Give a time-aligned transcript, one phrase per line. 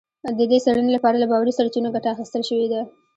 [0.37, 2.81] د دې څېړنې لپاره له باوري سرچینو ګټه اخیستل شوې ده